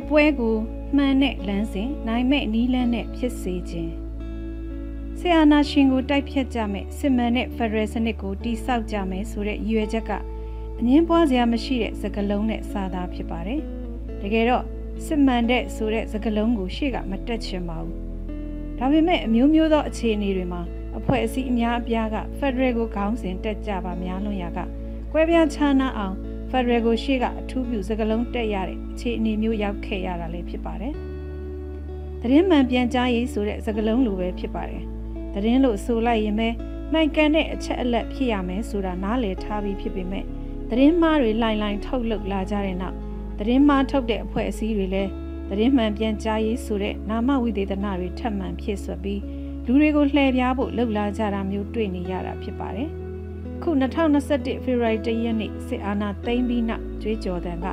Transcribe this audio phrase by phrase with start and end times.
[0.00, 0.56] တိုက်ပွဲကို
[0.96, 3.92] မှန်တဲ့လမ်းစဉ်နိုင်မဲ့နီးလန်းနဲ့ဖြစ်စေခြင်း
[5.18, 10.10] ဆီယနာရှင်ကိုတိုက်ဖြတ်ကြမယ်စစ်မှန်တဲ့ဖက်ဒရယ်စနစ်ကိုတိဆောက်ကြမယ်ဆိုတဲ့ရည်ရွယ်ချက်က
[10.78, 13.60] အငင်းပွားစရာမရှိတဲ့စကားလုံးနဲ့စာသားဖြစ်ပါတယ်
[14.22, 14.64] တကယ်တော့
[15.04, 17.96] စစ်မှန်တဲ့ဆိုတဲ့စကားလုံးကိုရှေ့ကမတက်ချင်ပါဘူး
[18.78, 20.62] ဒါပေမဲ့အမျိုးမျိုးသောအခြေအနေတွေမှာ
[20.98, 24.58] အဖွဲ့အစည်းအများအပြားကဖက်ဒရယ်ကိုခေါင်းစဉ်တက်ကြပါများလွန်ရာက
[25.12, 26.16] ကွဲပြားခြားနားအောင်
[26.50, 30.94] ဖက်ဒရယ်ကိုရှေ့ကအထူးပြုစကလုံးတက်ရတဲ့အခြေအနေမျိုးရောက်ခဲ့ရတာလည်းဖြစ်ပါတယ်။
[32.20, 34.82] သတင်းမှန်ပြန်ကြားရေးဆိုတဲ့စကလုံးလိုပဲဖြစ်ပါတယ်။
[35.34, 36.48] သတင်းလို့ဆိုလိုက်ရင်ပဲ
[36.92, 40.24] မှန်ကန်တဲ့အချက်အလက်ဖြစ်ရမယ်ဆိုတာနားလည်ထားပြီးဖြစ်ပေမဲ့
[40.70, 42.96] သတင်းမှားတွေလိုင်လိုင်ထုတ်လုပ်လာကြတဲ့နောက်
[43.38, 45.10] သတင်းမှားထုတ်တဲ့အဖွဲ့အစည်းတွေလည်း
[45.50, 49.20] သတင်းမှန်ပြန်ကြားရေးဆိုတဲ့နာမဝိသေသနာတွေထပ်မံဖြစ်ဆွပြီး
[49.66, 52.90] လူတွေကိုလှည့်ပြားဖို့လှုပ်လာကြတာမျိုးတွေ့နေရတာဖြစ်ပါတယ်။
[53.62, 57.66] ခု2021ဖေဖော်ဝါရီလရက်နေ့စစ်အာဏာသိမ်းပြီးနောက်ကြွေးကြော်တံက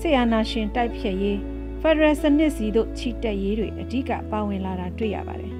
[0.00, 1.38] စစ်အာဏာရှင်တိုက်ဖျက်ရေး
[1.80, 5.52] ဖက်ဒရယ်စနစ်စီတို့ချီတက်ရေးတွေအဓိကပါဝင်လာတာတွေ့ရပါတယ်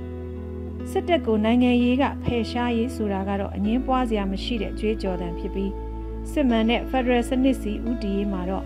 [0.91, 5.73] ။စစ်တပ်ကိုနိုင်ငံရေးကဖယ်ရှားရေးဆိုတာကတော့အငင်းပွားစရာမရှိတဲ့ကြွေးကြော်တံဖြစ်ပြီး
[6.33, 8.65] စစ်မှန်တဲ့ဖက်ဒရယ်စနစ်စီဦးတည်ရေးမှာတော့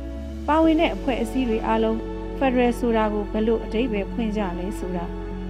[0.49, 1.99] ပါဝင်တဲ့အဖွဲ့အစည်းတွေအားလုံး
[2.39, 5.05] ဖက်ဒရယ်ဆိုတာကိုဘယ်လိုအတိတ်ပဲဖွင့်ကြလဲဆိုတာ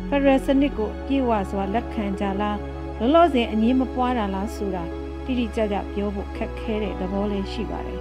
[0.09, 2.59] ဖက်ဒရယ်စနစ်ကိုပြေဝစွာလက်ခံကြလား
[2.99, 4.85] လောလောဆယ်အငင်းမပွားတာလားဆိုတာ
[5.29, 8.01] တိတိကျကျပြောဖို့ခက်ခဲတဲ့သဘောလေးရှိပါတယ်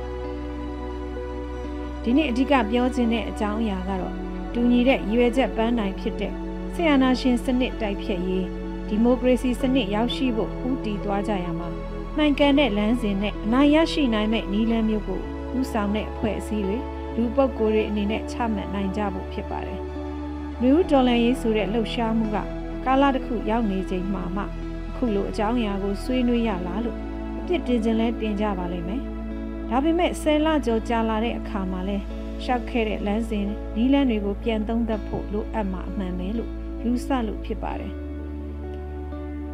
[2.03, 4.15] ဒီနေ့အဓိကပြောခြင်းတဲ့အကြောင်းအရာကတော့
[4.53, 6.33] တူညီတဲ့ရွေချက်ပန်းနိုင်ဖြစ်တဲ့
[6.73, 8.45] ဆီယနာရှင်စနစ်တိုက်ဖြတ်ရေး
[8.87, 11.69] ဒီမိုကရေစီစနစ်ရောက်ရှိဖို့ဦးတည်သွားကြရမှာ
[12.15, 15.21] မှန်ကန်တဲ့လမ်းစဉ်နဲ့အနိုင်ရရှိနိုင်မဲ့နည်းလမ်းမျိုးကို
[15.57, 16.77] ဦးဆောင်တဲ့အဖွဲ့အစည်းတွေ
[17.15, 19.81] လူပုဂ္ဂိုလ်တွေအနေနဲ့ချမှတ်နိုင်ကြဖို့ဖြစ်ပါတယ်။
[20.61, 22.37] လူဒေါ်လာရေးဆိုတဲ့လှုပ်ရှားမှုက
[22.85, 24.47] ကာလတစ်ခုရောက်နေချိန်မှာမှအ
[24.95, 26.97] ခုလိုအကြောင်းအရာကိုဆွေးနွေးရလားလို့
[27.47, 29.01] ပြစ်တင်ခြင်းလဲတင်ကြပါလိမ့်မယ်။
[29.69, 31.97] ဒါပေမဲ့ဆယ်လကျော်ကြာလာတဲ့အခါမှာလဲ
[32.43, 36.51] ရှောက်ခဲ့တဲ့လမ်းစဉ်နီးလန်းတွေကိုပြန်သုံးသပ်ဖို့လိုအပ်မှာအမှန်ပဲလို့
[36.83, 37.93] ယူဆလို့ဖြစ်ပါတယ်။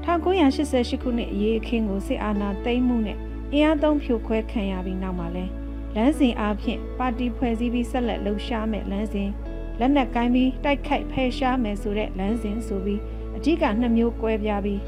[0.06, 3.18] 1988ခုနှစ်အရေးအခင်းကိုစစ်အာဏာသိမ်းမှုနဲ့
[3.54, 5.46] အင်အားသုံးဖြိုခွဲခံရပြီးနောက်မှာလဲ
[5.96, 9.30] လမ်းစဉ်အားဖြင့်ပါတီဖွဲ့စည်းပြီးဆက်လက်လှုပ်ရှားမဲ့လမ်းစဉ်
[9.80, 13.02] လက်နက်ကိုင်းပြီးတိုက်ခိုက်ဖယ်ရှားမယ်ဆိုတဲ့လမ်းစဉ်ဆိုပြီး
[13.36, 14.80] အဓိကနှစ်မျိုးကွဲပြားပြီး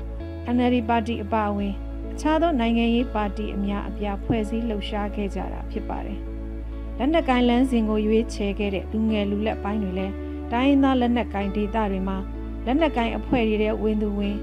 [0.56, 1.85] NLD ပါတီအပါအဝင်အ
[2.20, 6.20] ခြားသောနိုင်ငံရေးပါတီအများအပြားဖွဲ့စည်းလှုပ်ရှားခဲ့ကြတာဖြစ်ပါတယ်။
[6.98, 10.14] လက်နက်ကိုင်လမ်းစဉ်ကိုရွေးချယ်ခဲ့တဲ့လူငယ်လူလက်ပိုင်းတွေလည်း
[10.52, 12.18] တိုင်းရင်းသားလက်နက်ကိုင်ဒေသတွေမှာ
[12.66, 14.36] လက်နက်ကိုင်အဖွဲ့တွေတဲ့ဝင်သူဝင်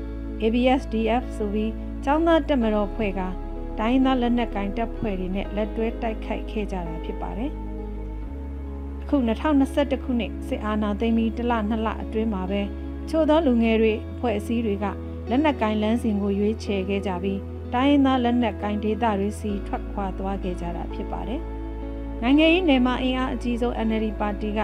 [0.42, 1.72] ABSDF ဆိုပြီး
[2.04, 3.20] ចောင်းသားတက်မတော်ဖွဲ့က
[3.78, 7.50] တိုင်းရင်းသားလက်နက်ကိုင်တပ်ဖွဲ့တွေနဲ့လက်တွဲတိုက်ခိုက်ခဲ့ကြတာဖြစ်ပါတယ်။
[9.02, 12.62] အခု2021ခုနှစ်စစ်အာဏာသိမ်းပြီးတစ်လနှစ်လအတွင်းမှာပဲ
[13.10, 14.86] ချို့သောလူငယ်တွေအဖွဲ့အစည်းတွေက
[15.30, 17.40] လက်နက်ကင်လန်းစဉ်ကိုရွေးချယ်ခဲ့ကြပြီး
[17.74, 21.40] တိုင်းရင်းသားလက်နက်ကင်ဒေသတွေစီထွက်ခွာသွားခဲ့ကြတာဖြစ်ပါတယ်။
[22.22, 24.60] နိုင်ငံရေးနယ်မှာအင်အားအကြီးဆုံး NLD ပါတီက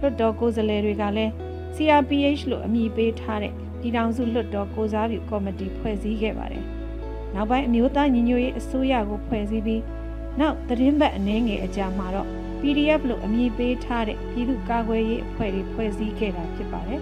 [0.00, 1.32] လွှတ်တော်ကိုယ်စားလှယ်တွေကလည်း
[1.74, 6.64] CRPH လို့အမည်ပေးထားတဲ့ပြည်ထောင်စုလွှတ်တော်ကိုစားပြုကော်မတီဖွဲ့စည်းခဲ့ပါတယ်။
[7.34, 9.82] နောက်ပိုင်းအမျိုးသားညီညွတ်ရေးအစိုးရကိုဖွဲ့စည်းပြီး
[10.40, 12.28] နောက်သတင်းပတ်အနည်းငယ်အကြာမှာတော့
[12.60, 17.00] PDF လို့အမည်ပေးထားတဲ့ပြည်သူ့ကာကွယ်ရေးအဖွဲ့တွေဖွဲ့စည်းခဲ့တာဖြစ်ပါတယ်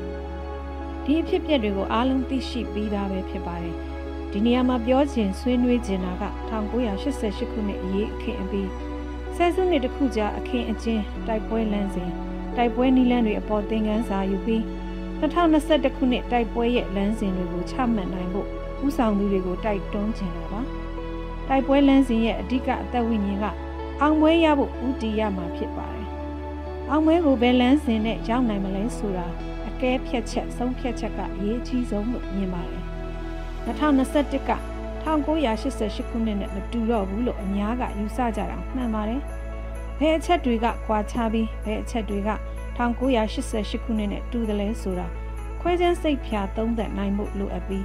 [1.05, 3.77] ။ဒီအဖြစ်အပျက်တွေကိုအားလုံးသိရှိပြီးသားပဲဖြစ်ပါတယ်။
[4.33, 8.71] ဒီနေရာမှာပြောချင်ဆွေးနွေးချင်တာက1988ခုနှစ်အရေးအခင်းအပြီး
[9.37, 12.11] ဆယ်စုနှစ်တစ်ခုကြာအခင်းအကျင်းတိုက်ပွဲလမ်းစဉ်
[12.57, 14.63] တိုက်ပွဲနီးလန်းတွေအပေါ်သင်ခန်းစာယူပြီး
[15.21, 18.47] 2021ခုနှစ်တိုက်ပွဲရဲ့လမ်းစဉ်တွေကိုချမှတ်နိုင်ဖို့
[18.87, 20.61] ဥဆောင်သူတွေကိုတိုက်တွန်းချင်တာပါ
[21.49, 23.47] တိုက်ပွဲလမ်းစဉ်ရဲ့အဓိကအသက်ဝိညာဉ်က
[24.01, 26.09] အောင်ပွဲရဖို့ဦးတည်ရမှာဖြစ်ပါတယ်
[26.91, 29.27] အောင်ပွဲကိုဘယ်လမ်းစဉ်နဲ့ရောက်နိုင်မလဲဆိုတာ
[29.69, 32.80] အကဲဖြတ်ချက်ဆုံးဖြတ်ချက်ကအရေးကြီးဆုံးလို့မြင်ပါတယ်
[33.67, 34.53] 2021က
[35.05, 39.21] 1988ခုနှစ်နဲ့မတူတော့ဘူးလို့အများကယူဆကြတာမှန်ပါတယ်။
[39.99, 42.31] ဘယ်အချက်တွေကကွာခြားပြီးဘယ်အချက်တွေက
[42.79, 45.07] 1988ခုနှစ်နဲ့တူတယ်လဲဆိုတာ
[45.61, 47.85] ခွဲခြမ်းစိတ်ဖြာသုံးသပ်နိုင်မှုလိုအပ်ပြီး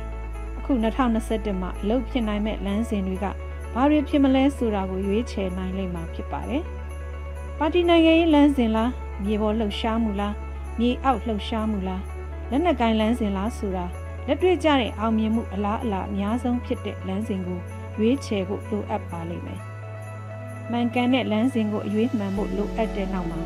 [0.58, 3.26] အခု2021မှာအလုပ်ဖြစ်နိုင်မဲ့လမ်းစဉ်တွေက
[3.74, 6.64] ဘာတွေဖြစ်မလဲဆိုတာကိုရွေးချယ်နိုင်လိမ့်မှာဖြစ်ပါတယ်။
[7.60, 8.92] ပါတီနိုင်ငံရေးလမ်းစဉ်လား
[9.24, 10.34] မြေပေါ်လှုပ်ရှားမှုလား
[10.80, 12.02] မြေအောက်လှုပ်ရှားမှုလား
[12.50, 13.86] လက်နက်ကိုင်လမ်းစဉ်လားဆိုတာ
[14.28, 17.60] လက်တွေ့ကျတဲ့အောင်မြင်မှုအလားအလာအများဆုံးဖြစ်တဲ့လမ်းစဉ်ကို
[17.98, 19.62] ရွေးချယ်ဖို့လိုအပ်ပါလိမ့်မယ်။
[20.72, 23.40] မှန်ကန်တဲ့လမ်းစဉ်ကိုအရွေးမှန်ဖို့လိုအပ်တဲ့နောက်မှာ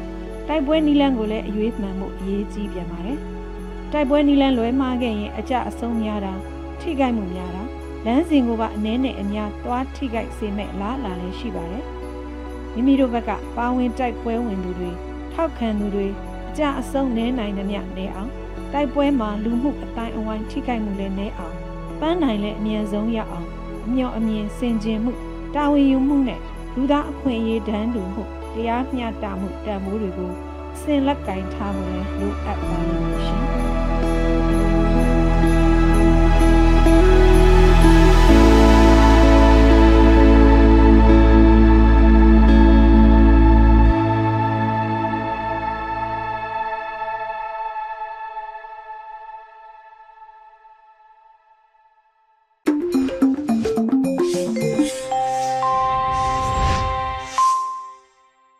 [0.48, 3.20] တိုက်ပွဲနီလန်းကိုလည်းအရွေးမှန်ဖို့အရေးကြီးပြန်ပါတယ်။
[3.92, 6.34] တိုက်ပွဲနီလန်းလွဲမှားခဲ့ရင်အကြအဆုံးများတာ
[6.82, 7.64] ထိခိုက်မှုများတာ
[8.06, 11.86] လမ်းစဉ်ကိုပါအနည်းနဲ့အများသွားထိခိုက်စေမဲ့လားလာလည်းရှိပါတယ်။
[12.74, 14.92] မိမိတို့ဘက်ကပါဝင်တိုက်ပွဲဝင်သူတွေ
[15.34, 16.08] ထောက်ခံသူတွေ
[16.50, 18.32] အကြအဆုံးနည်းနိုင်သမျှနေအောင်
[18.74, 21.56] တိုက်ပွဲမှာလူမှုအတိုင်းအဝိုင်းထိခိုက်မှုလည်းနည်းအောင်
[22.00, 23.48] ပန်းနိုင်လည်းအမြန်ဆုံးရအောင်
[23.86, 25.14] အမြော့အမြင်စင်ကြင်မှု
[25.56, 26.42] တာဝန်ယူမှုနဲ့
[26.76, 28.24] လူသားအခွင့်အရေးတန်းတူမှု
[28.56, 30.32] တရားမျှတမှုတန်ဖိုးတွေကို
[30.80, 33.79] စစင်လက်ကင်ထားဖို့လည်းလိုအပ်ပါလိမ့်မယ်ရှင်